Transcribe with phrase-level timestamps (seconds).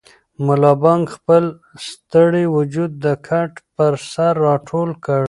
[0.45, 1.43] ملا بانګ خپل
[1.87, 5.19] ستړی وجود د کټ پر سر راټول کړ.